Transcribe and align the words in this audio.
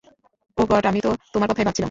ওহ 0.57 0.65
god, 0.71 0.83
আমি 0.85 0.99
তো 1.01 1.09
তোমার 1.33 1.47
কথাই 1.49 1.65
ভাবছিলাম। 1.65 1.79